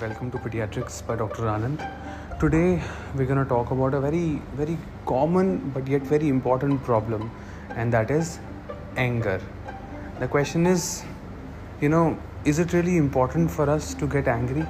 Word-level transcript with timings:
welcome 0.00 0.30
to 0.30 0.38
Pediatrics 0.38 1.06
by 1.06 1.14
Dr. 1.14 1.42
Anand. 1.42 1.80
Today 2.40 2.82
we're 3.14 3.26
going 3.26 3.42
to 3.42 3.44
talk 3.44 3.70
about 3.70 3.92
a 3.92 4.00
very, 4.00 4.40
very 4.54 4.78
common 5.04 5.68
but 5.74 5.86
yet 5.86 6.00
very 6.00 6.28
important 6.28 6.82
problem, 6.82 7.30
and 7.76 7.92
that 7.92 8.10
is 8.10 8.38
anger. 8.96 9.38
The 10.18 10.26
question 10.26 10.66
is, 10.66 11.02
you 11.82 11.90
know, 11.90 12.18
is 12.46 12.58
it 12.58 12.72
really 12.72 12.96
important 12.96 13.50
for 13.50 13.68
us 13.68 13.92
to 13.94 14.06
get 14.06 14.26
angry? 14.26 14.66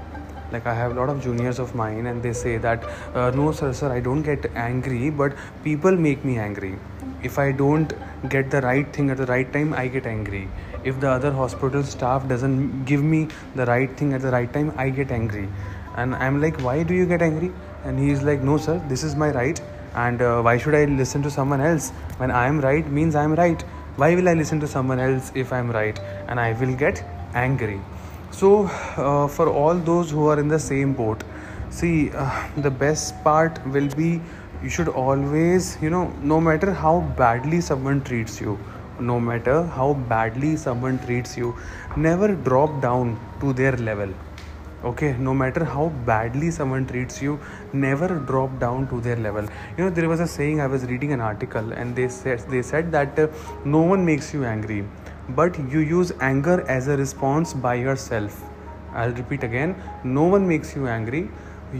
Like 0.51 0.67
I 0.67 0.75
have 0.75 0.97
a 0.97 1.01
lot 1.01 1.09
of 1.09 1.23
juniors 1.23 1.61
of 1.61 1.77
mine, 1.77 2.07
and 2.07 2.21
they 2.21 2.33
say 2.33 2.57
that, 2.57 2.83
uh, 3.15 3.31
no, 3.31 3.53
sir, 3.53 3.73
sir, 3.73 3.93
I 3.93 4.01
don't 4.01 4.23
get 4.23 4.51
angry, 4.57 5.11
but 5.11 5.35
people 5.63 5.93
make 5.93 6.25
me 6.25 6.39
angry. 6.39 6.77
If 7.23 7.39
I 7.39 7.53
don't 7.53 7.93
get 8.29 8.51
the 8.51 8.63
right 8.63 8.93
thing 8.93 9.11
at 9.11 9.19
the 9.19 9.27
right 9.27 9.53
time, 9.53 9.75
I 9.75 9.87
get 9.87 10.07
angry 10.07 10.49
if 10.85 11.01
the 11.01 11.09
other 11.09 11.31
hospital 11.33 11.83
staff 11.83 12.27
doesn't 12.29 12.85
give 12.85 13.03
me 13.03 13.29
the 13.55 13.67
right 13.67 13.97
thing 13.97 14.13
at 14.13 14.23
the 14.23 14.31
right 14.31 14.53
time 14.53 14.73
i 14.77 14.89
get 14.89 15.11
angry. 15.11 15.49
And 15.97 16.15
i'm 16.15 16.41
like 16.41 16.61
why 16.61 16.83
do 16.83 16.95
you 16.95 17.07
get 17.07 17.23
angry? 17.23 17.53
And 17.85 17.99
he's 17.99 18.23
like 18.23 18.41
no 18.43 18.57
sir 18.57 18.81
this 18.89 19.03
is 19.03 19.17
my 19.17 19.31
right. 19.31 19.61
And 19.95 20.23
uh, 20.23 20.41
why 20.43 20.57
should 20.57 20.75
i 20.75 20.85
listen 20.85 21.23
to 21.23 21.31
someone 21.31 21.61
else? 21.61 21.91
When 22.19 22.31
i 22.31 22.47
am 22.47 22.61
right 22.61 22.91
means 22.91 23.15
i 23.15 23.25
am 23.25 23.35
right. 23.35 23.63
Why 23.97 24.15
will 24.15 24.29
i 24.29 24.35
listen 24.35 24.61
to 24.61 24.69
someone 24.69 25.01
else 25.01 25.33
if 25.35 25.53
i'm 25.53 25.71
right? 25.71 25.99
And 26.29 26.41
i 26.41 26.53
will 26.53 26.75
get 26.75 27.05
angry. 27.35 27.81
So 28.31 28.65
uh, 28.97 29.27
for 29.27 29.49
all 29.49 29.75
those 29.75 30.11
who 30.11 30.29
are 30.29 30.39
in 30.39 30.49
the 30.49 30.59
same 30.59 30.93
boat 30.95 31.25
see 31.71 32.11
uh, 32.11 32.49
the 32.59 32.71
best 32.71 33.23
part 33.23 33.65
will 33.67 33.89
be 33.89 34.21
you 34.63 34.69
should 34.69 34.89
always 34.89 35.79
you 35.81 35.91
know 35.91 36.13
no 36.23 36.41
matter 36.41 36.73
how 36.73 37.01
badly 37.17 37.61
someone 37.61 38.03
treats 38.03 38.41
you 38.41 38.59
no 39.01 39.19
matter 39.19 39.63
how 39.79 39.93
badly 40.09 40.57
someone 40.57 40.99
treats 41.07 41.37
you 41.37 41.55
never 41.97 42.35
drop 42.35 42.81
down 42.83 43.19
to 43.41 43.53
their 43.53 43.77
level 43.77 44.13
okay? 44.85 45.15
No 45.19 45.35
matter 45.35 45.65
how 45.65 45.89
badly 46.07 46.51
someone 46.51 46.87
treats 46.87 47.21
you 47.21 47.39
never 47.73 48.09
drop 48.09 48.59
down 48.59 48.89
to 48.89 49.01
their 49.01 49.17
level. 49.17 49.47
You 49.77 49.85
know 49.85 49.91
there 49.91 50.09
was 50.09 50.21
a 50.21 50.27
saying 50.27 50.61
i 50.61 50.67
was 50.67 50.85
reading 50.85 51.13
an 51.13 51.21
article 51.21 51.73
and 51.73 51.95
they 51.95 52.09
said 52.09 52.41
they 52.51 52.63
said 52.63 52.91
that 52.93 53.19
uh, 53.19 53.29
no 53.65 53.81
one 53.81 54.05
makes 54.05 54.33
you 54.33 54.45
angry 54.45 54.85
but 55.37 55.59
you 55.71 55.81
use 55.81 56.13
anger 56.21 56.65
as 56.69 56.89
a 56.89 56.97
response 56.97 57.53
by 57.53 57.75
yourself. 57.75 58.43
I'll 58.93 59.13
repeat 59.13 59.45
again. 59.45 59.77
No 60.03 60.25
one 60.25 60.49
makes 60.49 60.75
you 60.75 60.89
angry. 60.89 61.31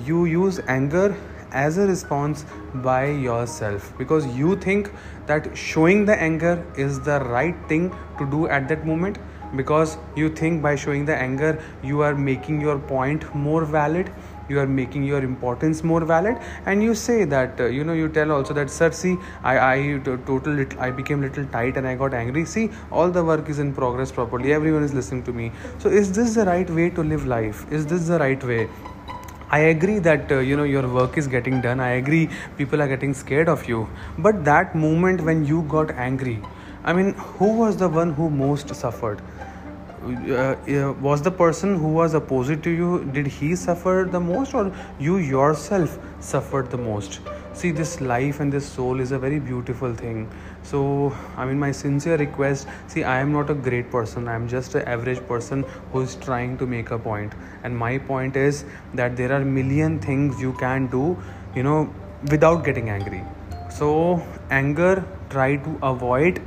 You 0.05 0.27
use 0.27 0.61
anger 0.69 1.17
as 1.53 1.79
a 1.79 1.87
response 1.87 2.45
by 2.75 3.07
yourself. 3.07 3.93
Because 3.99 4.27
you 4.37 4.57
think 4.57 4.91
that 5.27 5.57
showing 5.57 6.05
the 6.05 6.21
anger 6.21 6.65
is 6.77 7.01
the 7.01 7.21
right 7.21 7.57
thing 7.69 7.91
to 8.19 8.31
do 8.31 8.49
at 8.49 8.69
that 8.69 8.87
moment. 8.87 9.19
Because 9.57 9.99
you 10.15 10.29
think 10.29 10.63
by 10.63 10.77
showing 10.77 11.05
the 11.05 11.17
anger 11.17 11.61
you 11.83 12.03
are 12.03 12.15
making 12.15 12.61
your 12.61 12.79
point 12.79 13.35
more 13.35 13.65
valid 13.65 14.13
you 14.51 14.59
are 14.59 14.67
making 14.67 15.05
your 15.05 15.23
importance 15.23 15.83
more 15.85 16.05
valid. 16.05 16.37
And 16.67 16.83
you 16.83 16.95
say 16.95 17.25
that 17.25 17.61
uh, 17.61 17.67
you 17.67 17.85
know 17.85 17.93
you 17.93 18.09
tell 18.09 18.33
also 18.33 18.55
that 18.55 18.71
sir 18.71 18.91
see 19.01 19.17
i 19.53 19.55
i 19.67 19.99
total 20.31 20.65
i 20.87 20.91
became 21.01 21.27
little 21.27 21.47
tight 21.57 21.77
and 21.77 21.87
i 21.87 21.95
got 22.05 22.15
angry. 22.23 22.45
See 22.45 22.69
all 22.91 23.11
the 23.19 23.25
work 23.33 23.49
is 23.49 23.61
in 23.67 23.73
progress 23.81 24.13
properly. 24.21 24.53
Everyone 24.53 24.89
is 24.91 24.95
listening 25.01 25.23
to 25.31 25.33
me. 25.33 25.53
So 25.79 25.89
is 25.89 26.13
this 26.21 26.35
the 26.41 26.47
right 26.53 26.71
way 26.79 26.91
to 27.01 27.11
live 27.15 27.27
life? 27.27 27.67
Is 27.81 27.87
this 27.87 28.09
the 28.09 28.19
right 28.19 28.49
way 28.53 28.69
i 29.51 29.59
agree 29.73 29.99
that 29.99 30.33
uh, 30.33 30.39
you 30.39 30.57
know 30.57 30.65
your 30.65 30.87
work 30.89 31.19
is 31.19 31.27
getting 31.27 31.61
done. 31.61 31.81
I 31.81 31.91
agree 32.01 32.29
people 32.57 32.83
are 32.83 32.89
getting 32.89 33.15
scared 33.15 33.49
of 33.49 33.69
you. 33.69 33.89
But 34.19 34.45
that 34.45 34.75
moment 34.75 35.23
when 35.23 35.45
you 35.45 35.63
got 35.77 35.91
angry 36.09 36.41
i 36.91 36.93
mean 36.93 37.13
who 37.39 37.53
was 37.61 37.77
the 37.77 37.89
one 37.89 38.13
who 38.19 38.31
most 38.31 38.75
suffered? 38.75 39.21
Uh, 40.03 40.35
uh, 40.35 40.93
was 41.07 41.21
the 41.21 41.31
person 41.31 41.77
who 41.79 41.89
was 41.97 42.15
opposite 42.15 42.63
to 42.63 42.71
you 42.71 43.05
did 43.17 43.27
he 43.27 43.55
suffer 43.55 44.09
the 44.11 44.21
most 44.29 44.55
or 44.55 44.73
you 44.99 45.19
yourself 45.19 45.99
suffered 46.21 46.71
the 46.71 46.79
most? 46.79 47.21
See 47.53 47.71
this 47.71 48.01
life 48.01 48.41
and 48.41 48.51
this 48.51 48.67
soul 48.67 49.01
is 49.01 49.13
a 49.13 49.19
very 49.19 49.39
beautiful 49.39 49.93
thing 49.93 50.31
so 50.63 51.13
i 51.37 51.45
mean 51.45 51.59
my 51.59 51.71
sincere 51.73 52.17
request 52.17 52.67
see 52.87 53.03
i 53.03 53.19
am 53.19 53.33
not 53.33 53.51
a 53.51 53.55
great 53.55 53.91
person. 53.91 54.29
I 54.29 54.35
am 54.35 54.47
just 54.49 54.75
an 54.75 54.83
average 54.87 55.21
person 55.27 55.65
who 55.93 56.01
is 56.01 56.15
trying 56.17 56.59
to 56.59 56.67
make 56.67 56.91
a 56.91 56.99
point. 56.99 57.33
And 57.65 57.77
my 57.77 57.99
point 57.99 58.37
is 58.37 58.65
that 58.95 59.17
there 59.17 59.33
are 59.33 59.45
million 59.45 59.99
things 59.99 60.41
you 60.41 60.53
can 60.55 60.87
do 60.89 61.17
you 61.55 61.63
know 61.63 61.93
without 62.31 62.65
getting 62.65 62.91
angry. 62.91 63.23
So 63.71 64.23
anger 64.51 65.05
try 65.31 65.57
to 65.57 65.79
avoid. 65.83 66.43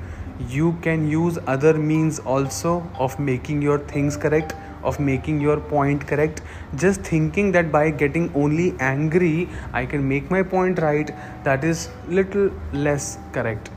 You 0.50 0.78
can 0.82 1.08
use 1.10 1.38
other 1.48 1.74
means 1.74 2.20
also 2.20 2.88
of 3.00 3.20
making 3.20 3.62
your 3.62 3.80
things 3.80 4.18
correct 4.18 4.54
of 4.84 5.00
making 5.00 5.40
your 5.40 5.62
point 5.62 6.06
correct. 6.06 6.42
Just 6.76 7.02
thinking 7.02 7.54
that 7.54 7.72
by 7.72 7.90
getting 7.90 8.32
only 8.36 8.74
angry 8.80 9.50
i 9.74 9.86
can 9.86 10.08
make 10.08 10.30
my 10.30 10.44
point 10.44 10.80
right 10.80 11.16
that 11.44 11.64
is 11.64 11.90
little 12.08 12.52
less 12.74 13.18
correct 13.32 13.70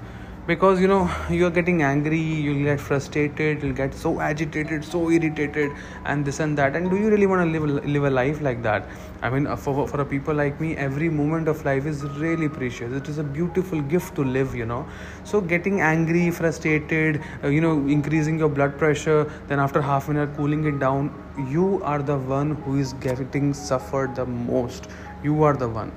because 0.46 0.80
you 0.80 0.86
know 0.86 1.10
you're 1.28 1.50
getting 1.50 1.82
angry 1.82 2.20
you'll 2.20 2.62
get 2.62 2.80
frustrated 2.80 3.62
you'll 3.62 3.74
get 3.74 3.92
so 3.92 4.20
agitated 4.20 4.84
so 4.84 5.10
irritated 5.10 5.72
and 6.04 6.24
this 6.24 6.38
and 6.38 6.56
that. 6.56 6.76
And 6.76 6.88
do 6.88 6.96
you 6.96 7.10
really 7.10 7.26
want 7.26 7.42
to 7.42 7.58
live 7.58 7.84
live 7.84 8.04
a 8.04 8.10
life 8.10 8.40
like 8.40 8.62
that? 8.62 8.86
I 9.22 9.30
mean 9.30 9.48
uh, 9.48 9.56
for, 9.56 9.88
for 9.88 10.00
a 10.00 10.04
people 10.04 10.34
like 10.34 10.60
me 10.60 10.76
every 10.76 11.08
moment 11.08 11.48
of 11.48 11.64
life 11.64 11.84
is 11.84 12.04
really 12.24 12.48
precious. 12.48 12.92
It 12.92 13.08
is 13.08 13.18
a 13.18 13.24
beautiful 13.24 13.80
gift 13.80 14.14
to 14.16 14.22
live 14.22 14.54
you 14.54 14.66
know. 14.66 14.86
So 15.24 15.40
getting 15.40 15.80
angry 15.80 16.30
frustrated 16.30 17.22
uh, 17.42 17.48
you 17.48 17.60
know 17.60 17.72
increasing 17.88 18.38
your 18.38 18.48
blood 18.48 18.78
pressure 18.78 19.24
then 19.48 19.58
after 19.58 19.82
half 19.82 20.08
an 20.08 20.16
hour 20.16 20.28
cooling 20.28 20.64
it 20.64 20.78
down 20.78 21.10
you 21.50 21.82
are 21.82 22.02
the 22.02 22.16
one 22.16 22.54
who 22.62 22.78
is 22.78 22.92
getting 22.94 23.52
suffered 23.52 24.14
the 24.14 24.26
most. 24.26 24.86
You 25.24 25.42
are 25.42 25.54
the 25.54 25.68
one 25.68 25.92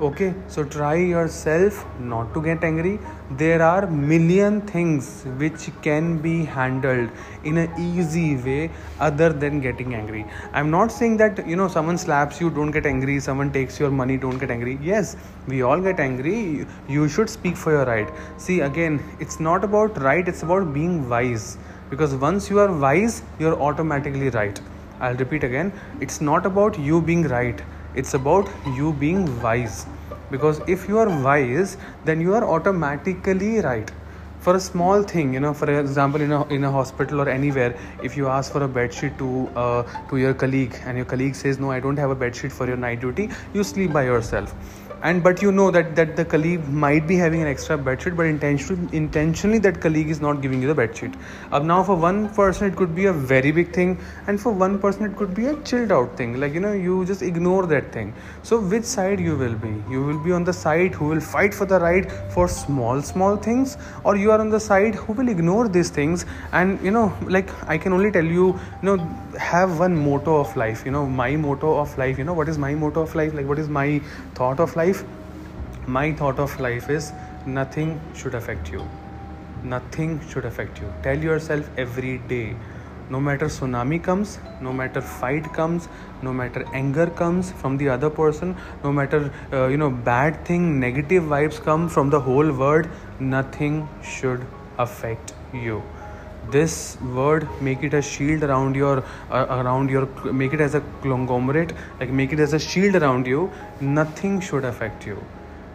okay 0.00 0.34
so 0.48 0.64
try 0.64 0.94
yourself 0.96 1.84
not 2.00 2.34
to 2.34 2.42
get 2.42 2.64
angry. 2.64 2.98
There 3.30 3.62
are 3.62 3.86
million 3.86 4.60
things 4.62 5.22
which 5.38 5.70
can 5.82 6.18
be 6.18 6.44
handled 6.44 7.10
in 7.44 7.58
an 7.58 7.70
easy 7.78 8.34
way 8.36 8.72
other 8.98 9.32
than 9.32 9.60
getting 9.60 9.94
angry. 9.94 10.26
I'm 10.52 10.68
not 10.68 10.90
saying 10.90 11.18
that 11.18 11.46
you 11.46 11.54
know 11.54 11.68
someone 11.68 11.96
slaps 11.96 12.40
you 12.40 12.50
don't 12.50 12.72
get 12.72 12.86
angry. 12.86 13.20
Someone 13.20 13.52
takes 13.52 13.78
your 13.78 13.92
money 13.92 14.16
don't 14.16 14.36
get 14.36 14.50
angry. 14.50 14.80
Yes 14.82 15.16
we 15.46 15.62
all 15.62 15.80
get 15.80 16.00
angry. 16.00 16.66
You 16.88 17.08
should 17.08 17.30
speak 17.30 17.56
for 17.56 17.70
your 17.70 17.84
right. 17.84 18.08
See 18.36 18.60
again 18.60 19.00
it's 19.20 19.38
not 19.38 19.62
about 19.62 20.00
right 20.02 20.26
it's 20.26 20.42
about 20.42 20.74
being 20.74 21.08
wise. 21.08 21.56
Because 21.88 22.16
once 22.16 22.50
you 22.50 22.58
are 22.58 22.72
wise 22.72 23.22
you're 23.38 23.60
automatically 23.60 24.30
right. 24.30 24.60
I'll 24.98 25.14
repeat 25.14 25.44
again. 25.44 25.72
It's 26.00 26.20
not 26.20 26.46
about 26.46 26.76
you 26.80 27.00
being 27.00 27.28
right 27.28 27.62
it's 27.94 28.14
about 28.14 28.48
you 28.76 28.92
being 28.92 29.40
wise. 29.42 29.86
Because 30.30 30.60
if 30.66 30.88
you 30.88 30.98
are 30.98 31.08
wise 31.22 31.76
then 32.04 32.20
you 32.20 32.34
are 32.34 32.44
automatically 32.44 33.60
right. 33.60 33.90
For 34.40 34.56
a 34.56 34.60
small 34.60 35.02
thing 35.02 35.32
you 35.32 35.40
know 35.40 35.54
for 35.54 35.70
example 35.80 36.20
in 36.20 36.30
a, 36.30 36.46
in 36.48 36.64
a 36.64 36.70
hospital 36.70 37.22
or 37.22 37.28
anywhere 37.30 37.78
if 38.02 38.14
you 38.14 38.28
ask 38.28 38.52
for 38.52 38.62
a 38.62 38.68
bed 38.68 38.92
sheet 38.92 39.16
to 39.16 39.48
uh, 39.56 39.82
to 40.10 40.18
your 40.18 40.34
colleague 40.34 40.76
and 40.84 40.98
your 40.98 41.06
colleague 41.06 41.34
says 41.34 41.58
no 41.58 41.70
i 41.70 41.80
don't 41.80 41.96
have 41.96 42.10
a 42.10 42.14
bed 42.14 42.36
sheet 42.36 42.52
for 42.52 42.66
your 42.66 42.76
night 42.76 43.00
duty 43.00 43.30
you 43.54 43.64
sleep 43.64 43.90
by 43.90 44.04
yourself 44.04 44.54
and 45.08 45.22
but 45.22 45.42
you 45.42 45.52
know 45.52 45.70
that 45.70 45.94
that 45.96 46.16
the 46.16 46.24
colleague 46.24 46.66
might 46.84 47.06
be 47.06 47.16
having 47.16 47.42
an 47.42 47.48
extra 47.54 47.76
bedsheet 47.86 48.16
but 48.16 48.26
intentionally 48.26 48.96
intentionally 48.96 49.58
that 49.58 49.80
colleague 49.80 50.10
is 50.14 50.20
not 50.26 50.40
giving 50.44 50.62
you 50.62 50.68
the 50.72 50.78
bedsheet 50.82 51.18
uh, 51.52 51.58
now 51.58 51.82
for 51.88 51.96
one 52.04 52.28
person 52.38 52.70
it 52.70 52.76
could 52.76 52.94
be 52.94 53.06
a 53.06 53.12
very 53.12 53.50
big 53.58 53.72
thing 53.72 53.98
and 54.26 54.40
for 54.40 54.52
one 54.52 54.78
person 54.78 55.04
it 55.04 55.16
could 55.16 55.34
be 55.34 55.46
a 55.46 55.54
chilled 55.62 55.92
out 55.92 56.16
thing. 56.16 56.40
Like 56.40 56.54
you 56.54 56.60
know 56.60 56.72
you 56.72 57.04
just 57.04 57.22
ignore 57.22 57.66
that 57.66 57.92
thing. 57.92 58.14
So 58.42 58.60
which 58.60 58.84
side 58.84 59.20
you 59.20 59.36
will 59.36 59.54
be? 59.54 59.74
You 59.90 60.02
will 60.04 60.18
be 60.18 60.32
on 60.32 60.44
the 60.44 60.52
side 60.52 60.94
who 60.94 61.06
will 61.08 61.20
fight 61.20 61.52
for 61.54 61.66
the 61.66 61.78
right 61.80 62.10
for 62.32 62.48
small 62.48 63.02
small 63.02 63.36
things 63.36 63.76
or 64.04 64.16
you 64.16 64.30
are 64.30 64.40
on 64.40 64.50
the 64.50 64.60
side 64.60 64.94
who 64.94 65.12
will 65.12 65.28
ignore 65.28 65.68
these 65.68 65.90
things? 65.90 66.24
And 66.52 66.80
you 66.82 66.90
know 66.90 67.12
like 67.26 67.50
i 67.68 67.76
can 67.78 67.92
only 67.92 68.10
tell 68.10 68.24
you 68.24 68.46
you 68.82 68.88
know 68.88 68.96
have 69.38 69.78
one 69.78 69.96
motto 69.96 70.36
of 70.40 70.56
life 70.56 70.84
you 70.86 70.90
know 70.90 71.06
my 71.06 71.34
motto 71.36 71.76
of 71.78 71.96
life 71.98 72.18
you 72.18 72.24
know 72.24 72.34
what 72.34 72.48
is 72.48 72.58
my 72.58 72.74
motto 72.74 73.00
of 73.02 73.14
life? 73.14 73.34
Like 73.34 73.46
what 73.46 73.58
is 73.58 73.68
my 73.68 74.00
thought 74.34 74.60
of 74.60 74.76
life 74.76 74.93
life 75.02 75.04
my 75.86 76.12
thought 76.12 76.38
of 76.38 76.58
life 76.60 76.88
is 76.88 77.12
nothing 77.46 78.00
should 78.14 78.34
affect 78.34 78.70
you. 78.70 78.86
Nothing 79.62 80.20
should 80.28 80.44
affect 80.44 80.80
you. 80.80 80.92
Tell 81.02 81.18
yourself 81.18 81.68
every 81.76 82.18
day 82.18 82.56
no 83.10 83.20
matter 83.20 83.46
tsunami 83.46 84.02
comes 84.02 84.38
no 84.62 84.72
matter 84.72 85.00
fight 85.02 85.52
comes 85.52 85.88
no 86.22 86.32
matter 86.32 86.64
anger 86.72 87.06
comes 87.06 87.52
from 87.52 87.76
the 87.76 87.86
other 87.86 88.08
person 88.08 88.56
no 88.82 88.90
matter 88.90 89.30
uh, 89.52 89.66
you 89.66 89.76
know 89.76 89.90
bad 89.90 90.42
thing 90.46 90.80
negative 90.80 91.22
vibes 91.24 91.62
come 91.62 91.86
from 91.86 92.08
the 92.08 92.18
whole 92.18 92.50
world 92.50 92.88
nothing 93.20 93.86
should 94.02 94.46
affect 94.78 95.34
you 95.52 95.82
this 96.50 96.98
word 97.14 97.48
make 97.60 97.82
it 97.82 97.94
a 97.94 98.02
shield 98.02 98.42
around 98.42 98.76
your 98.76 99.04
uh, 99.30 99.46
around 99.62 99.90
your 99.90 100.06
make 100.32 100.52
it 100.52 100.60
as 100.60 100.74
a 100.74 100.82
conglomerate 101.02 101.72
like 102.00 102.10
make 102.10 102.32
it 102.32 102.40
as 102.40 102.52
a 102.52 102.58
shield 102.58 102.96
around 102.96 103.26
you 103.26 103.50
nothing 103.80 104.40
should 104.40 104.64
affect 104.64 105.06
you. 105.06 105.22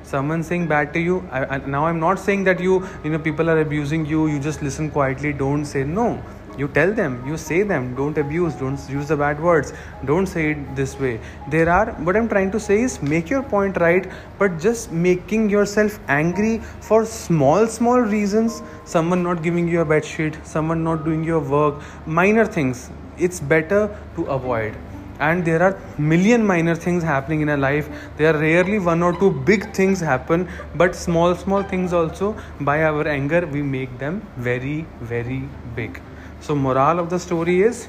Someone 0.03 0.41
saying 0.41 0.67
bad 0.67 0.91
to 0.93 0.99
you 0.99 1.27
I, 1.31 1.45
I, 1.45 1.57
now 1.57 1.85
i'm 1.85 1.99
not 1.99 2.17
saying 2.17 2.43
that 2.45 2.59
you 2.59 2.87
you 3.03 3.11
know 3.11 3.19
people 3.19 3.49
are 3.49 3.59
abusing 3.59 4.05
you 4.07 4.25
you 4.27 4.39
just 4.39 4.63
listen 4.63 4.89
quietly 4.89 5.33
don't 5.33 5.65
say 5.65 5.83
no 5.83 6.19
you 6.59 6.67
tell 6.77 6.93
them 6.99 7.17
you 7.25 7.37
say 7.37 7.61
them 7.71 7.89
don't 7.95 8.17
abuse 8.17 8.55
don't 8.61 8.89
use 8.89 9.07
the 9.07 9.17
bad 9.23 9.41
words 9.47 9.73
don't 10.05 10.27
say 10.27 10.51
it 10.51 10.75
this 10.75 10.99
way. 10.99 11.19
There 11.49 11.69
are 11.69 11.91
what 12.07 12.15
i'm 12.15 12.29
trying 12.29 12.51
to 12.51 12.59
say 12.59 12.81
is 12.81 13.01
make 13.01 13.29
your 13.29 13.43
point 13.43 13.77
right 13.77 14.09
but 14.37 14.59
just 14.59 14.91
making 14.91 15.49
yourself 15.49 15.99
angry 16.07 16.57
for 16.89 17.05
small 17.05 17.67
small 17.67 17.99
reasons 17.99 18.61
someone 18.85 19.23
not 19.23 19.43
giving 19.43 19.67
you 19.67 19.81
a 19.81 19.85
bed 19.85 20.05
sheet 20.05 20.39
someone 20.43 20.83
not 20.83 21.05
doing 21.05 21.23
your 21.23 21.39
work 21.39 21.81
minor 22.05 22.45
things 22.45 22.89
it's 23.19 23.39
better 23.39 23.95
to 24.15 24.25
avoid. 24.25 24.75
And 25.19 25.43
there 25.43 25.61
are 25.61 25.77
million 25.97 26.45
minor 26.45 26.75
things 26.75 27.03
happening 27.03 27.41
in 27.41 27.49
a 27.49 27.57
life. 27.57 27.89
There 28.15 28.33
are 28.33 28.39
rarely 28.39 28.79
one 28.79 29.03
or 29.03 29.11
two 29.19 29.31
big 29.31 29.73
things 29.73 29.99
happen 29.99 30.47
but 30.75 30.95
small 30.95 31.35
small 31.35 31.61
things 31.61 31.91
also 31.91 32.35
by 32.61 32.83
our 32.83 33.05
anger 33.07 33.45
we 33.45 33.61
make 33.61 33.97
them 33.99 34.21
very 34.37 34.85
very 35.01 35.43
big 35.75 36.01
so 36.41 36.55
moral 36.55 36.99
of 36.99 37.09
the 37.09 37.19
story 37.19 37.61
is 37.61 37.87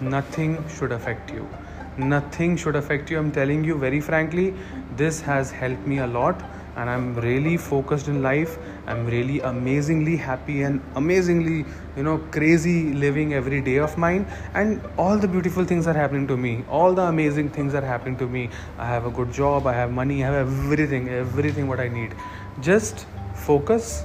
nothing 0.00 0.64
should 0.68 0.92
affect 0.92 1.30
you. 1.30 1.48
Nothing 1.96 2.56
should 2.56 2.76
affect 2.76 3.10
you. 3.10 3.18
I'm 3.18 3.32
telling 3.32 3.64
you 3.64 3.76
very 3.76 4.00
frankly 4.00 4.54
this 4.96 5.20
has 5.20 5.50
helped 5.50 5.84
me 5.86 5.98
a 5.98 6.06
lot 6.06 6.40
and 6.76 6.88
i'm 6.88 7.16
really 7.16 7.56
focused 7.56 8.06
in 8.06 8.22
life. 8.22 8.56
I'm 8.86 9.04
really 9.06 9.40
amazingly 9.40 10.16
happy 10.16 10.62
and 10.62 10.80
amazingly 10.94 11.64
you 11.96 12.04
know 12.04 12.18
crazy 12.30 12.94
living 12.94 13.34
every 13.34 13.60
day 13.60 13.78
of 13.78 13.98
mine. 13.98 14.26
And 14.54 14.80
all 14.96 15.18
the 15.18 15.26
beautiful 15.26 15.64
things 15.64 15.88
are 15.88 15.92
happening 15.92 16.28
to 16.28 16.36
me. 16.36 16.64
All 16.68 16.94
the 16.94 17.02
amazing 17.02 17.50
things 17.50 17.74
are 17.74 17.84
happening 17.84 18.16
to 18.18 18.28
me. 18.28 18.48
I 18.78 18.86
have 18.86 19.06
a 19.06 19.10
good 19.10 19.32
job. 19.32 19.66
I 19.66 19.72
have 19.72 19.90
money. 19.90 20.22
I 20.22 20.28
have 20.28 20.46
everything 20.46 21.08
everything 21.08 21.66
what 21.66 21.80
i 21.80 21.88
need. 21.88 22.14
Just 22.60 23.06
focus 23.34 24.04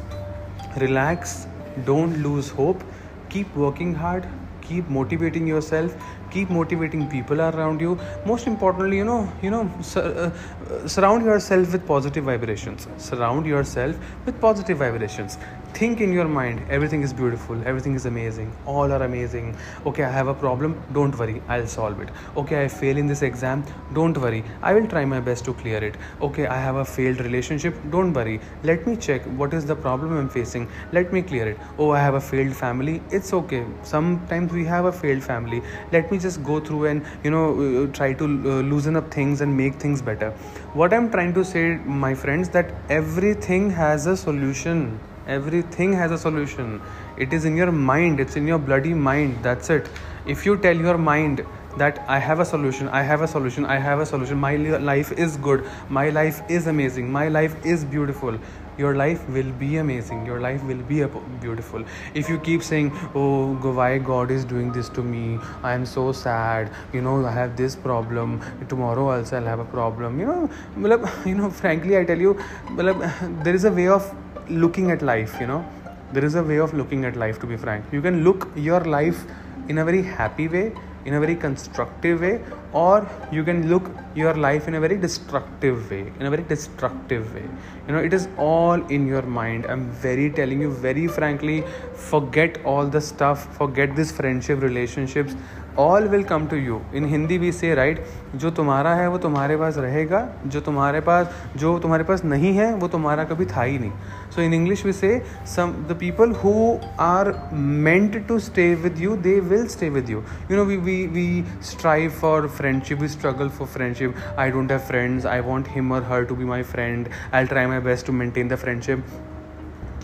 relax. 0.78 1.46
Don't 1.86 2.22
lose 2.24 2.50
hope 2.50 2.84
keep 3.34 3.56
working 3.56 3.94
hard. 3.94 4.26
Keep 4.62 4.90
motivating 4.90 5.46
yourself. 5.46 5.96
Keep 6.32 6.50
motivating 6.50 7.08
people 7.10 7.42
around 7.42 7.82
you. 7.82 7.98
Most 8.26 8.48
importantly 8.48 8.98
you 8.98 9.08
know 9.10 9.18
you 9.42 9.52
know 9.56 9.64
sur- 9.82 10.06
uh, 10.26 10.88
surround 10.88 11.26
yourself 11.32 11.74
with 11.78 11.86
positive 11.88 12.24
vibrations. 12.32 12.88
Surround 13.10 13.46
yourself 13.46 14.14
with 14.26 14.40
positive 14.48 14.78
vibrations 14.86 15.38
think 15.78 16.02
in 16.06 16.12
your 16.14 16.28
mind 16.28 16.62
everything 16.76 17.02
is 17.06 17.12
beautiful 17.20 17.62
everything 17.70 17.96
is 18.00 18.06
amazing 18.06 18.50
all 18.66 18.92
are 18.92 19.04
amazing. 19.04 19.56
Okay 19.86 20.04
i 20.04 20.10
have 20.10 20.28
a 20.28 20.34
problem 20.34 20.76
don't 20.94 21.18
worry 21.18 21.42
i'll 21.48 21.66
solve 21.68 22.00
it. 22.00 22.10
Okay 22.38 22.64
i 22.64 22.68
fail 22.68 22.98
in 22.98 23.08
this 23.08 23.22
exam 23.24 23.64
don't 23.94 24.18
worry 24.18 24.44
i 24.62 24.74
will 24.74 24.88
try 24.88 25.04
my 25.04 25.20
best 25.20 25.46
to 25.46 25.54
clear 25.54 25.84
it. 25.84 25.96
Okay 26.22 26.46
i 26.48 26.58
have 26.58 26.76
a 26.76 26.86
failed 26.86 27.20
relationship 27.22 27.76
don't 27.90 28.14
worry. 28.14 28.40
Let 28.64 28.86
me 28.86 28.96
check 28.96 29.24
what 29.42 29.54
is 29.54 29.66
the 29.66 29.76
problem 29.76 30.18
i'm 30.18 30.30
facing 30.30 30.68
let 30.92 31.12
me 31.12 31.22
clear 31.22 31.48
it. 31.50 31.58
Oh 31.78 31.92
i 31.92 32.00
have 32.00 32.14
a 32.14 32.22
failed 32.22 32.56
family 32.56 33.02
it's 33.10 33.34
okay. 33.34 33.66
Sometimes 33.84 34.52
we 34.52 34.66
have 34.66 34.86
a 34.86 34.92
failed 34.92 35.24
family. 35.24 35.64
Let 35.92 36.12
me 36.12 36.20
just 36.20 36.44
go 36.44 36.60
through 36.60 36.86
and 36.86 37.06
you 37.24 37.32
know 37.32 37.48
uh, 37.64 37.88
try 37.94 38.14
to 38.14 38.26
uh, 38.26 38.62
loosen 38.74 38.96
up 38.96 39.12
things 39.12 39.42
and 39.42 39.58
make 39.58 39.76
things 39.76 40.02
better. 40.02 40.30
What 40.74 40.94
i'm 40.94 41.10
trying 41.10 41.34
to 41.34 41.44
say 41.44 41.64
my 42.04 42.14
friends 42.14 42.50
that 42.50 42.72
everything 42.90 43.70
has 43.72 44.06
a 44.06 44.16
solution 44.16 45.00
everything 45.28 45.94
has 45.94 46.12
a 46.12 46.18
solution. 46.18 46.82
It 47.18 47.34
is 47.34 47.46
in 47.46 47.56
your 47.56 47.72
mind. 47.72 48.20
It's 48.20 48.36
in 48.36 48.48
your 48.48 48.60
bloody 48.60 48.94
mind. 48.94 49.44
That's 49.44 49.70
it. 49.70 49.90
If 50.26 50.46
you 50.46 50.58
tell 50.58 50.76
your 50.76 50.98
mind 50.98 51.46
that 51.78 52.04
i 52.08 52.20
have 52.20 52.40
a 52.40 52.46
solution 52.46 52.88
i 52.90 53.02
have 53.02 53.22
a 53.22 53.28
solution 53.28 53.66
i 53.66 53.78
have 53.78 54.00
a 54.00 54.06
solution 54.06 54.38
my 54.38 54.56
life 54.56 55.12
is 55.14 55.38
good 55.38 55.66
my 55.90 56.10
life 56.10 56.42
is 56.48 56.68
amazing 56.68 57.12
my 57.12 57.28
life 57.28 57.56
is 57.66 57.84
beautiful 57.84 58.38
your 58.78 58.96
life 58.96 59.28
will 59.30 59.52
be 59.54 59.78
amazing. 59.78 60.26
Your 60.26 60.40
life 60.40 60.64
will 60.64 60.84
be 60.92 61.04
beautiful. 61.42 61.84
If 62.14 62.30
you 62.30 62.40
keep 62.40 62.64
saying 62.64 62.92
oh 63.16 63.54
why 63.80 63.98
god 63.98 64.32
is 64.32 64.46
doing 64.46 64.72
this 64.72 64.90
to 64.90 65.04
me? 65.04 65.40
I 65.64 65.74
am 65.74 65.86
so 65.86 66.12
sad. 66.12 66.72
You 66.94 67.02
know 67.02 67.26
i 67.26 67.32
have 67.32 67.56
this 67.58 67.76
problem. 67.76 68.42
Tomorrow 68.70 69.10
also 69.12 69.38
i'll 69.38 69.52
have 69.54 69.60
a 69.60 69.66
problem. 69.66 70.20
You 70.20 70.26
know 70.26 71.10
you 71.26 71.36
know 71.36 71.50
frankly 71.50 71.98
i 71.98 72.04
tell 72.04 72.20
you 72.20 72.38
there 72.78 73.56
is 73.56 73.66
a 73.66 73.72
way 73.72 73.88
of 73.88 74.14
looking 74.50 74.92
at 74.92 75.02
life 75.02 75.38
you 75.40 75.48
know. 75.48 75.66
There 76.14 76.24
is 76.24 76.36
a 76.36 76.44
way 76.44 76.58
of 76.58 76.74
looking 76.76 77.06
at 77.06 77.16
life 77.16 77.40
to 77.40 77.48
be 77.48 77.58
frank. 77.58 77.86
You 77.92 78.02
can 78.02 78.24
look 78.24 78.48
your 78.56 78.82
life 78.82 79.24
in 79.68 79.80
a 79.80 79.86
very 79.86 80.04
happy 80.04 80.48
way 80.48 80.74
in 81.06 81.14
a 81.16 81.20
very 81.20 81.36
constructive 81.36 82.22
way 82.22 82.42
or 82.72 83.08
you 83.32 83.44
can 83.44 83.70
look 83.70 83.92
your 84.16 84.34
life 84.34 84.68
in 84.68 84.76
a 84.76 84.80
very 84.80 84.98
destructive 84.98 85.90
way 85.90 86.12
in 86.20 86.26
a 86.26 86.30
very 86.30 86.44
destructive 86.44 87.34
way. 87.34 87.48
You 87.88 87.94
know 87.94 88.00
it 88.00 88.14
is 88.14 88.28
all 88.38 88.86
in 88.88 89.08
your 89.08 89.22
mind. 89.22 89.66
I'm 89.66 89.90
very 89.92 90.30
telling 90.30 90.62
you 90.62 90.72
very 90.72 91.08
frankly 91.08 91.64
forget 91.94 92.60
all 92.66 92.86
the 92.86 93.02
stuff 93.02 93.56
forget 93.58 93.96
this 93.96 94.12
friendship 94.12 94.62
relationships 94.62 95.36
all 95.80 96.08
will 96.08 96.24
come 96.24 96.46
to 96.48 96.56
you 96.56 96.80
in 96.96 97.06
Hindi 97.06 97.38
we 97.38 97.52
say 97.52 97.74
right 97.76 98.04
जो 98.36 98.52
तुम्हारा 98.52 98.94
है, 98.96 99.08
वो 99.10 99.18
तुम्हारे 99.18 99.58
पास 99.58 99.78
रहेगा, 99.78 100.28
जो 100.48 100.62
तुम्हारे 100.62 101.00
पास, 101.00 101.28
जो 101.58 101.78
तुम्हारे 101.80 102.04
पास 102.04 102.24
नहीं 102.26 102.54
है, 102.56 102.74
वो 102.74 102.88
तुम्हारा 102.88 103.24
कभी 103.24 103.46
था 103.46 103.62
ही 103.62 103.80
नहीं. 103.80 103.92
सो 104.36 104.42
in 104.42 104.54
English 104.54 104.86
we 104.86 104.94
say 104.94 105.12
some 105.56 105.74
the 105.90 105.98
people 106.00 106.32
who 106.44 106.54
are 107.00 107.34
meant 107.54 108.28
to 108.28 108.40
stay 108.40 108.74
with 108.76 109.00
you 109.00 109.16
they 109.18 109.40
will 109.40 109.68
stay 109.68 109.90
with 109.90 110.10
you 110.10 110.24
you 110.52 110.58
know 110.58 110.66
we 110.66 110.78
we 110.78 110.96
we 111.08 111.44
strive 111.64 112.10
for 112.22 112.48
friendship 112.48 113.00
we 113.02 113.08
struggle 113.08 113.50
for 113.50 113.68
friendship 113.68 114.16
I 114.40 114.52
don't 114.52 114.72
have 114.72 114.80
friends 114.88 115.26
I 115.26 115.40
want 115.40 115.68
him 115.70 115.92
or 115.92 116.04
her 116.12 116.26
to 116.26 116.36
be 116.36 116.46
my 116.46 116.64
friend 116.74 117.08
I 117.34 117.46
try 117.46 117.66
my 117.66 117.80
best 117.92 118.08
to 118.08 118.14
maintain 118.14 118.48
the 118.48 118.56
friendship 118.56 119.06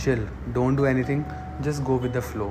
chill, 0.01 0.19
don't 0.55 0.79
do 0.79 0.85
anything 0.89 1.23
just 1.63 1.81
go 1.83 1.97
with 1.97 2.11
the 2.17 2.21
flow. 2.23 2.45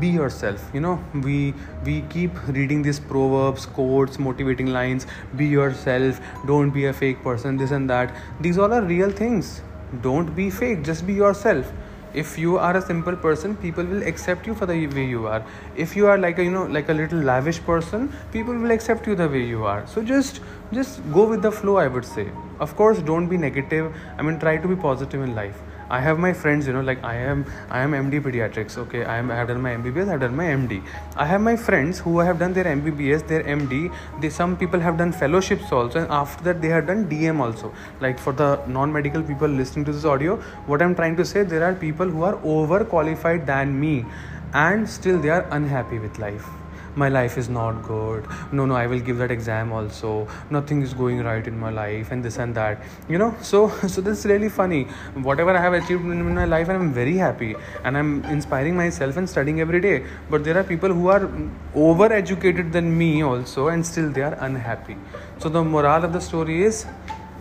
Be 0.00 0.08
yourself 0.08 0.70
you 0.72 0.80
know. 0.80 1.02
We 1.14 1.54
we 1.84 2.02
keep 2.14 2.40
reading 2.48 2.82
these 2.82 3.00
proverbs 3.00 3.66
quotes 3.66 4.18
motivating 4.18 4.66
lines. 4.66 5.06
Be 5.36 5.46
yourself. 5.46 6.20
Don't 6.46 6.70
be 6.70 6.86
a 6.86 6.92
fake 6.92 7.22
person 7.22 7.56
this 7.56 7.70
and 7.70 7.88
that. 7.90 8.14
These 8.40 8.58
all 8.58 8.72
are 8.72 8.82
real 8.82 9.10
things. 9.10 9.62
Don't 10.02 10.34
be 10.34 10.50
fake. 10.50 10.84
Just 10.84 11.06
be 11.06 11.14
yourself. 11.14 11.72
If 12.12 12.36
you 12.38 12.58
are 12.58 12.76
a 12.76 12.82
simple 12.82 13.14
person 13.14 13.56
people 13.56 13.84
will 13.84 14.02
accept 14.02 14.46
you 14.46 14.54
for 14.54 14.66
the 14.66 14.86
way 14.94 15.04
you 15.06 15.26
are. 15.26 15.44
If 15.76 15.96
you 15.96 16.06
are 16.08 16.18
like 16.18 16.38
a 16.38 16.44
you 16.44 16.50
know 16.50 16.64
like 16.66 16.88
a 16.88 16.94
little 16.94 17.20
lavish 17.20 17.60
person 17.70 18.12
people 18.32 18.54
will 18.54 18.72
accept 18.72 19.06
you 19.06 19.14
the 19.14 19.28
way 19.28 19.44
you 19.44 19.64
are. 19.64 19.86
So 19.86 20.02
just 20.02 20.40
just 20.72 21.02
go 21.12 21.26
with 21.34 21.42
the 21.42 21.52
flow 21.52 21.76
i 21.76 21.86
would 21.86 22.04
say. 22.04 22.28
Of 22.58 22.76
course 22.76 22.98
don't 22.98 23.28
be 23.28 23.36
negative. 23.36 23.92
I 24.18 24.22
mean 24.22 24.40
try 24.40 24.56
to 24.56 24.68
be 24.68 24.76
positive 24.76 25.22
in 25.28 25.36
life 25.36 25.62
I 25.90 25.98
have 26.00 26.20
my 26.20 26.32
friends, 26.32 26.68
you 26.68 26.72
know, 26.72 26.80
like 26.80 27.02
I 27.02 27.16
am 27.16 27.44
I 27.68 27.80
am 27.80 27.92
MD 27.92 28.20
pediatrics. 28.26 28.78
Okay, 28.82 29.04
I 29.04 29.16
am 29.18 29.30
I 29.30 29.36
have 29.36 29.48
done 29.48 29.60
my 29.60 29.70
MBBS, 29.70 30.06
I 30.06 30.12
have 30.12 30.20
done 30.20 30.36
my 30.36 30.44
MD. 30.44 30.80
I 31.16 31.26
have 31.26 31.40
my 31.40 31.56
friends 31.56 31.98
who 31.98 32.20
have 32.20 32.38
done 32.38 32.52
their 32.52 32.68
MBBS, 32.72 33.26
their 33.26 33.42
MD. 33.42 33.92
They 34.20 34.30
some 34.30 34.56
people 34.56 34.78
have 34.78 34.96
done 34.98 35.12
fellowships 35.12 35.72
also, 35.72 36.02
and 36.02 36.12
after 36.20 36.44
that 36.44 36.62
they 36.62 36.68
have 36.68 36.86
done 36.86 37.04
DM 37.10 37.40
also. 37.40 37.74
Like 38.00 38.20
for 38.20 38.32
the 38.32 38.50
non-medical 38.78 39.24
people 39.32 39.48
listening 39.48 39.84
to 39.86 39.92
this 39.92 40.04
audio, 40.04 40.36
what 40.66 40.80
I'm 40.80 40.94
trying 40.94 41.16
to 41.16 41.24
say, 41.24 41.42
there 41.42 41.64
are 41.64 41.74
people 41.74 42.08
who 42.08 42.22
are 42.22 42.36
overqualified 42.56 43.46
than 43.46 43.78
me, 43.80 44.06
and 44.54 44.88
still 44.88 45.18
they 45.18 45.30
are 45.40 45.46
unhappy 45.50 45.98
with 45.98 46.18
life 46.18 46.48
my 46.96 47.08
life 47.08 47.38
is 47.38 47.48
not 47.48 47.82
good. 47.82 48.26
No 48.52 48.66
no 48.66 48.74
i 48.74 48.86
will 48.86 49.00
give 49.00 49.18
that 49.18 49.30
exam 49.30 49.72
also. 49.72 50.28
Nothing 50.50 50.82
is 50.82 50.94
going 50.94 51.22
right 51.22 51.46
in 51.46 51.58
my 51.58 51.70
life 51.70 52.10
and 52.10 52.24
this 52.24 52.38
and 52.38 52.54
that 52.54 52.82
you 53.08 53.18
know? 53.18 53.34
So 53.42 53.68
so 53.86 54.00
this 54.00 54.18
is 54.18 54.26
really 54.26 54.48
funny. 54.48 54.84
Whatever 55.30 55.56
i 55.56 55.60
have 55.60 55.72
achieved 55.72 56.04
in 56.04 56.34
my 56.34 56.44
life 56.44 56.68
i'm 56.68 56.92
very 56.92 57.16
happy 57.16 57.54
and 57.84 57.96
i'm 57.96 58.24
inspiring 58.24 58.76
myself 58.76 59.16
and 59.16 59.28
studying 59.28 59.60
every 59.60 59.80
day. 59.80 60.04
But 60.28 60.44
there 60.44 60.58
are 60.58 60.64
people 60.64 60.92
who 60.92 61.08
are 61.08 61.30
over 61.74 62.12
educated 62.12 62.72
than 62.72 62.96
me 62.96 63.22
also 63.22 63.68
and 63.68 63.86
still 63.86 64.10
they 64.10 64.22
are 64.22 64.34
unhappy. 64.34 64.96
So 65.38 65.48
the 65.48 65.62
moral 65.64 66.04
of 66.04 66.12
the 66.12 66.20
story 66.20 66.62
is 66.64 66.86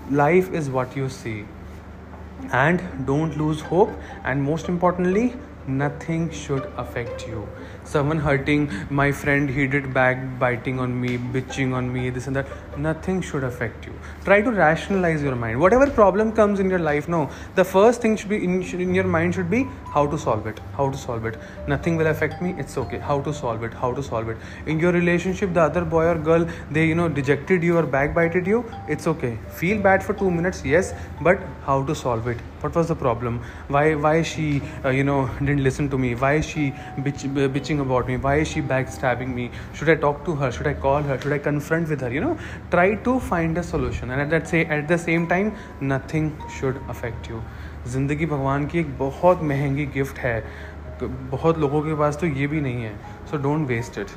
life 0.10 0.52
is 0.54 0.70
what 0.70 0.96
you 0.96 1.10
see. 1.10 1.46
And 2.52 2.82
don't 3.06 3.38
lose 3.38 3.62
hope 3.62 3.92
and 4.24 4.42
most 4.42 4.70
importantly 4.70 5.34
nothing 5.68 6.32
should 6.32 6.64
affect 6.78 7.28
you 7.28 7.48
someone 7.84 8.20
hurting 8.20 8.72
my 8.90 9.12
friend 9.12 9.50
he 9.50 9.66
did 9.68 9.94
back 9.94 10.18
biting 10.40 10.80
on 10.80 11.00
me 11.00 11.18
bitching 11.18 11.74
on 11.74 11.92
me 11.92 12.10
this 12.10 12.28
and 12.28 12.36
that. 12.36 12.48
Nothing 12.78 13.22
should 13.22 13.44
affect 13.44 13.86
you. 13.86 13.94
Try 14.24 14.42
to 14.42 14.52
rationalize 14.52 15.22
your 15.22 15.36
mind. 15.36 15.60
Whatever 15.60 15.90
problem 15.90 16.32
comes 16.32 16.60
in 16.60 16.70
your 16.70 16.80
life 16.80 17.08
no. 17.08 17.30
The 17.56 17.64
first 17.64 18.02
thing 18.02 18.16
should 18.16 18.30
be 18.30 18.44
in, 18.44 18.62
in 18.64 18.94
your 18.94 19.04
mind 19.04 19.36
should 19.36 19.50
be 19.50 19.68
how 19.94 20.06
to 20.08 20.18
solve 20.18 20.48
it 20.48 20.60
how 20.76 20.90
to 20.90 20.98
solve 20.98 21.26
it. 21.26 21.38
Nothing 21.68 21.98
will 21.98 22.08
affect 22.08 22.42
me 22.42 22.56
it's 22.58 22.78
okay. 22.78 23.00
How 23.00 23.22
to 23.22 23.34
solve 23.34 23.64
it 23.64 23.74
how 23.74 23.94
to 23.94 24.04
solve 24.04 24.30
it. 24.30 24.38
In 24.66 24.80
your 24.80 24.92
relationship 24.92 25.54
the 25.54 25.62
other 25.62 25.84
boy 25.84 26.06
or 26.06 26.16
girl 26.16 26.48
they 26.72 26.86
you 26.86 26.96
know 26.96 27.10
dejected 27.10 27.64
you 27.64 27.78
or 27.78 27.84
backbited 27.84 28.48
you 28.48 28.64
it's 28.88 29.08
okay. 29.08 29.38
Feel 29.50 29.82
bad 29.82 30.04
for 30.04 30.14
2 30.14 30.32
minutes 30.32 30.64
yes 30.64 30.94
but 31.22 31.40
how 31.66 31.84
to 31.84 31.96
solve 31.96 32.28
it? 32.28 32.38
What 32.62 32.76
was 32.76 32.88
the 32.90 32.96
problem? 32.96 33.42
Why 33.68 33.96
why 33.96 34.22
she 34.22 34.62
uh, 34.86 34.90
you 34.90 35.04
know 35.04 35.30
didn't 35.40 35.64
listen 35.64 35.90
to 35.90 35.98
me? 35.98 36.16
Why 36.16 36.42
she 36.42 36.72
bitch, 36.98 37.28
bitching 37.54 37.79
thinking 37.80 37.88
about 37.88 38.08
me 38.08 38.16
why 38.16 38.46
she 38.46 38.62
back 38.62 38.88
stabbing 38.90 39.34
me 39.36 39.50
should 39.80 39.90
I 39.90 39.96
talk 39.96 40.24
to 40.26 40.34
her 40.34 40.52
should 40.52 40.68
I 40.68 40.74
call 40.74 41.04
her 41.04 41.18
should 41.18 41.32
I 41.32 41.40
confront 41.40 41.88
with 41.88 42.04
her 42.04 42.14
you 42.14 42.22
know 42.22 42.38
try 42.72 42.96
to 42.96 43.18
find 43.20 43.58
a 43.58 43.62
solution 43.62 44.12
and 44.12 44.34
at 44.34 44.54
at 44.54 44.88
the 44.88 44.98
same 44.98 45.26
time 45.26 45.52
nothing 45.84 46.32
should 46.60 46.80
affect 46.90 47.32
you 47.32 47.42
ज़िंदगी 47.88 48.26
भगवान 48.26 48.66
की 48.68 48.80
एक 48.80 48.98
बहुत 48.98 49.44
महँगी 49.44 49.86
gift 49.94 50.20
है। 50.20 50.44
बहुत 51.02 51.58
लोगों 51.60 51.82
के 51.82 51.94
पास 51.96 52.18
तो 52.22 52.28
ये 52.28 52.48
भी 52.48 52.62
नहीं 52.62 52.84
है। 52.84 52.96
So 53.32 53.38
don't 53.38 53.68
waste 53.68 53.98
it 54.00 54.08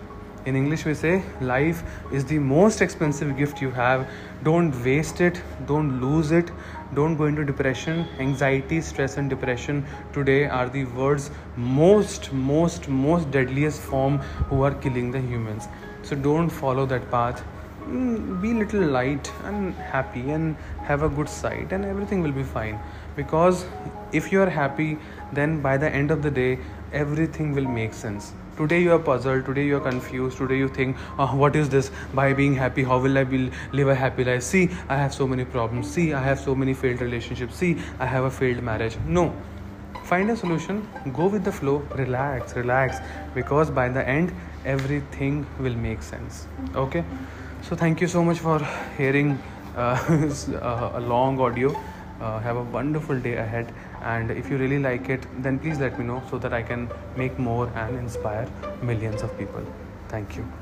in 0.44 0.56
english 0.56 0.84
we 0.84 0.92
say 0.94 1.22
life 1.40 1.82
is 2.18 2.24
the 2.24 2.38
most 2.38 2.80
expensive 2.82 3.36
gift 3.36 3.60
you 3.62 3.70
have. 3.70 4.08
Don't 4.42 4.84
waste 4.84 5.20
it. 5.20 5.40
Don't 5.66 6.00
lose 6.00 6.32
it. 6.32 6.50
Don't 6.94 7.16
go 7.16 7.26
into 7.26 7.44
depression. 7.44 8.06
Anxiety 8.18 8.80
stress 8.80 9.16
and 9.16 9.30
depression 9.30 9.84
today 10.12 10.46
are 10.46 10.68
the 10.68 10.84
world's 10.96 11.30
most 11.56 12.32
most 12.32 12.88
most 12.88 13.30
deadliest 13.30 13.80
form 13.80 14.18
who 14.50 14.62
are 14.62 14.74
killing 14.74 15.10
the 15.12 15.20
humans. 15.20 15.68
So 16.02 16.16
don't 16.16 16.50
follow 16.50 16.86
that 16.86 17.10
path. 17.10 17.44
Mm, 17.86 18.42
be 18.42 18.52
little 18.52 18.86
light 18.98 19.32
and 19.44 19.74
happy 19.74 20.30
and 20.30 20.56
have 20.90 21.02
a 21.02 21.08
good 21.08 21.28
sight 21.28 21.72
and 21.72 21.84
everything 21.84 22.22
will 22.22 22.38
be 22.42 22.42
fine. 22.42 22.78
Because 23.16 23.64
if 24.12 24.32
you 24.32 24.42
are 24.42 24.50
happy 24.50 24.98
then 25.32 25.60
by 25.62 25.76
the 25.76 25.88
end 25.88 26.10
of 26.10 26.22
the 26.22 26.30
day 26.30 26.58
everything 26.92 27.54
will 27.54 27.68
make 27.80 27.94
sense 27.94 28.32
today 28.56 28.80
you 28.82 28.92
are 28.92 28.98
puzzled 28.98 29.44
today 29.46 29.64
you 29.66 29.76
are 29.76 29.80
confused 29.80 30.38
today 30.38 30.58
you 30.58 30.68
think 30.68 30.96
oh, 31.18 31.34
what 31.36 31.56
is 31.56 31.68
this? 31.68 31.90
By 32.14 32.32
being 32.32 32.54
happy 32.54 32.82
how 32.82 32.98
will 32.98 33.16
i 33.18 33.24
be, 33.24 33.50
live 33.72 33.88
a 33.88 33.94
happy 33.94 34.24
life? 34.24 34.42
See 34.42 34.70
i 34.88 34.96
have 34.96 35.14
so 35.14 35.26
many 35.26 35.44
problems. 35.44 35.90
See 35.90 36.12
i 36.12 36.22
have 36.22 36.38
so 36.40 36.54
many 36.54 36.74
failed 36.74 37.00
relationships. 37.00 37.56
See 37.56 37.78
i 37.98 38.06
have 38.06 38.24
a 38.24 38.30
failed 38.30 38.62
marriage. 38.62 38.96
No. 39.06 39.34
Find 40.04 40.30
a 40.30 40.36
solution. 40.36 40.86
Go 41.12 41.26
with 41.26 41.44
the 41.44 41.52
flow. 41.52 41.78
Relax 41.94 42.54
relax. 42.56 42.98
Because 43.34 43.70
by 43.70 43.88
the 43.88 44.06
end 44.06 44.34
everything 44.64 45.46
will 45.58 45.74
make 45.74 46.02
sense. 46.02 46.46
Okay? 46.74 47.04
So 47.62 47.76
thank 47.76 48.00
you 48.00 48.08
so 48.08 48.24
much 48.24 48.38
for 48.38 48.58
hearing 48.98 49.38
uh, 49.76 50.92
a 50.94 51.00
long 51.00 51.40
audio 51.40 51.74
uh, 52.20 52.38
have 52.40 52.56
a 52.56 52.62
wonderful 52.62 53.18
day 53.18 53.36
ahead. 53.36 53.72
And 54.02 54.30
if 54.30 54.50
you 54.50 54.56
really 54.56 54.78
like 54.78 55.08
it 55.08 55.26
then 55.42 55.58
please 55.58 55.78
let 55.78 55.98
me 55.98 56.04
know 56.04 56.22
so 56.30 56.38
that 56.38 56.52
i 56.52 56.62
can 56.62 56.88
make 57.16 57.38
more 57.38 57.68
and 57.76 57.96
inspire 57.96 58.48
millions 58.82 59.22
of 59.22 59.38
people. 59.38 59.64
Thank 60.08 60.36
you 60.36 60.61